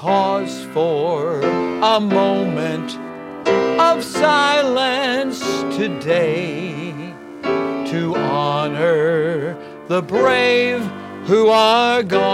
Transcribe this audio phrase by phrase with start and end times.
[0.00, 2.96] pause for a moment
[3.78, 5.40] of silence
[5.76, 6.94] today
[7.86, 9.54] to honor
[9.88, 10.80] the brave
[11.26, 12.30] who are gone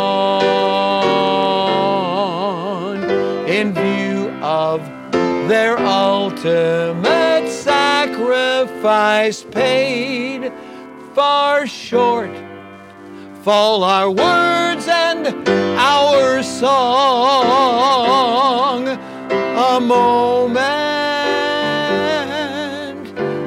[3.48, 4.80] in view of
[5.48, 10.53] their ultimate sacrifice paid.
[11.17, 12.30] Far short
[13.42, 15.27] fall our words and
[15.78, 17.55] our song
[19.77, 20.79] a moment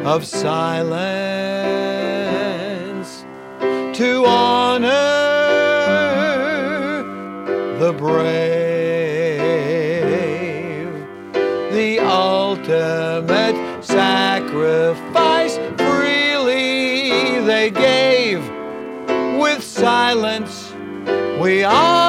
[0.06, 0.60] of silence
[3.98, 4.88] to honor
[7.80, 8.30] the brave
[11.72, 18.48] the ultimate sacrifice freely they gave.
[19.40, 20.76] With silence
[21.42, 22.09] we honor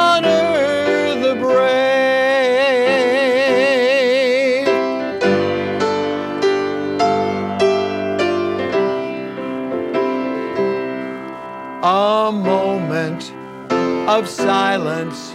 [11.82, 13.32] A moment
[14.06, 15.32] of silence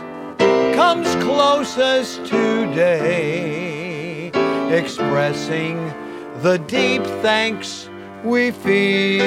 [0.76, 4.28] comes closest today,
[4.70, 5.92] expressing
[6.44, 7.90] the deep thanks
[8.24, 9.26] we feel.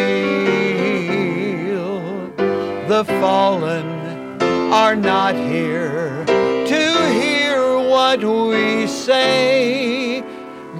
[2.86, 4.40] The fallen
[4.72, 10.22] are not here to hear what we say.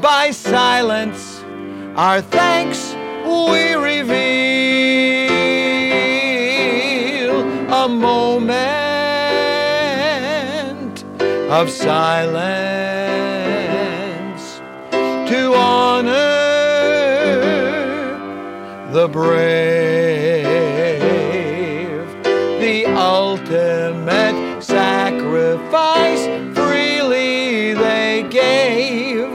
[0.00, 1.42] By silence,
[1.96, 2.94] our thanks
[3.26, 4.27] we reveal.
[7.98, 9.04] Moment
[11.50, 12.08] of silence
[15.30, 16.08] to honor
[18.92, 20.48] the brave,
[22.60, 26.24] the ultimate sacrifice
[26.56, 29.30] freely they gave.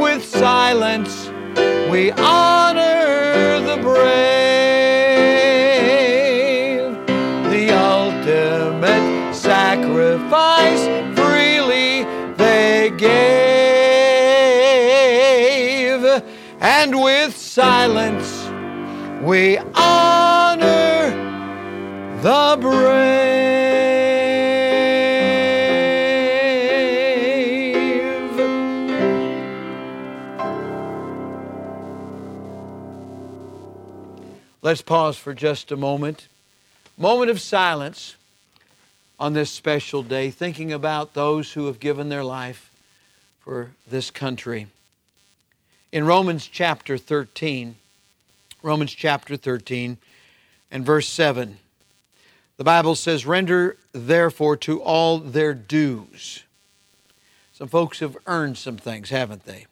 [0.00, 1.30] With silence,
[1.90, 2.65] we honor
[17.56, 18.44] silence,
[19.22, 21.08] we honor
[22.20, 22.76] the brave.
[34.60, 36.28] Let's pause for just a moment.
[36.98, 38.16] Moment of silence
[39.18, 42.70] on this special day, thinking about those who have given their life
[43.40, 44.66] for this country.
[45.96, 47.74] In Romans chapter 13,
[48.62, 49.96] Romans chapter 13
[50.70, 51.56] and verse 7.
[52.58, 56.42] The Bible says, Render therefore to all their dues.
[57.54, 59.64] Some folks have earned some things, haven't they?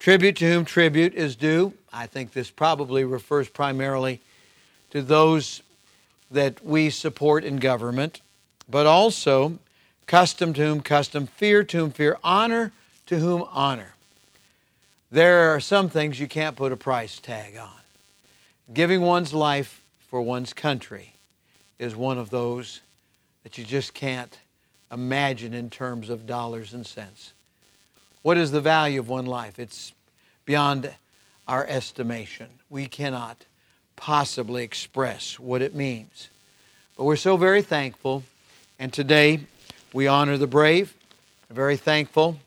[0.00, 1.74] Tribute to whom tribute is due.
[1.92, 4.20] I think this probably refers primarily
[4.90, 5.62] to those
[6.28, 8.20] that we support in government,
[8.68, 9.60] but also
[10.08, 12.72] custom to whom custom, fear to whom fear, honor
[13.06, 13.94] to whom honor.
[15.12, 17.68] There are some things you can't put a price tag on.
[18.72, 21.12] Giving one's life for one's country
[21.78, 22.80] is one of those
[23.42, 24.38] that you just can't
[24.90, 27.34] imagine in terms of dollars and cents.
[28.22, 29.58] What is the value of one life?
[29.58, 29.92] It's
[30.46, 30.90] beyond
[31.46, 32.48] our estimation.
[32.70, 33.44] We cannot
[33.96, 36.30] possibly express what it means.
[36.96, 38.22] But we're so very thankful,
[38.78, 39.40] and today
[39.92, 40.94] we honor the brave.
[41.50, 42.38] Very thankful.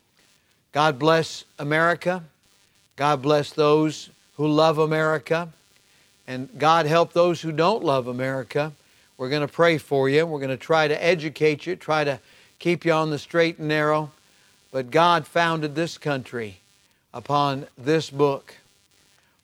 [0.72, 2.24] God bless America.
[2.96, 5.50] God bless those who love America.
[6.28, 8.74] And God help those who don't love America.
[9.18, 10.26] We're going to pray for you.
[10.26, 12.20] We're going to try to educate you, try to
[12.60, 14.12] keep you on the straight and narrow.
[14.72, 16.58] But God founded this country
[17.14, 18.56] upon this book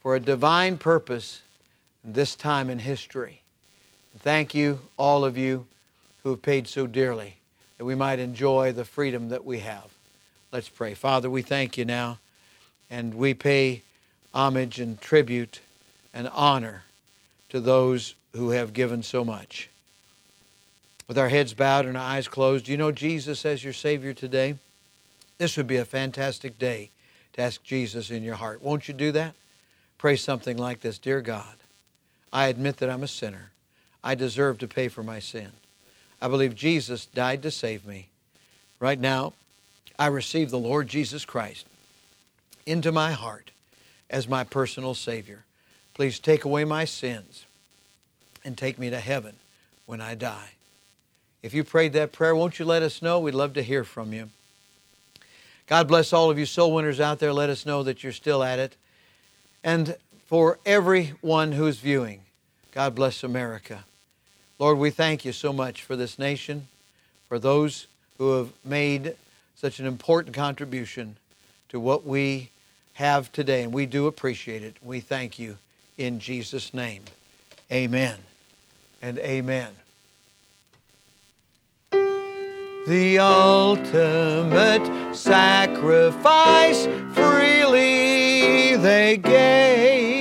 [0.02, 1.42] for a divine purpose
[2.04, 3.42] this time in history.
[4.20, 5.68] Thank you, all of you
[6.24, 7.36] who have paid so dearly
[7.78, 9.86] that we might enjoy the freedom that we have.
[10.52, 10.96] Let's pray.
[10.96, 12.18] Father, we thank you now
[12.92, 13.82] and we pay
[14.34, 15.62] homage and tribute
[16.14, 16.84] and honor
[17.50, 19.70] to those who have given so much.
[21.08, 24.14] With our heads bowed and our eyes closed, do you know Jesus as your Savior
[24.14, 24.56] today?
[25.38, 26.92] This would be a fantastic day
[27.34, 28.62] to ask Jesus in your heart.
[28.62, 29.34] Won't you do that?
[29.98, 31.56] Pray something like this Dear God,
[32.32, 33.52] I admit that I'm a sinner.
[34.04, 35.52] I deserve to pay for my sin.
[36.22, 38.10] I believe Jesus died to save me.
[38.80, 39.34] Right now,
[39.98, 41.66] I receive the Lord Jesus Christ
[42.66, 43.52] into my heart
[44.10, 45.46] as my personal Savior.
[45.94, 47.46] Please take away my sins
[48.44, 49.36] and take me to heaven
[49.86, 50.52] when I die.
[51.44, 53.20] If you prayed that prayer, won't you let us know?
[53.20, 54.30] We'd love to hear from you.
[55.68, 57.34] God bless all of you soul winners out there.
[57.34, 58.76] Let us know that you're still at it.
[59.64, 59.96] And
[60.28, 62.22] for everyone who's viewing,
[62.72, 63.86] God bless America.
[64.60, 66.68] Lord, we thank you so much for this nation,
[67.28, 67.88] for those
[68.18, 69.16] who have made
[69.56, 71.16] such an important contribution
[71.72, 72.52] to what we
[72.94, 74.76] have today, and we do appreciate it.
[74.84, 75.58] We thank you
[75.98, 77.04] in Jesus' name.
[77.72, 78.20] Amen
[79.02, 79.70] and amen.
[82.88, 90.12] The ultimate sacrifice freely they gave.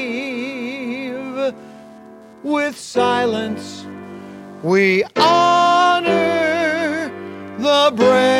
[2.44, 3.84] With silence
[4.62, 7.10] we honor
[7.58, 8.39] the brave.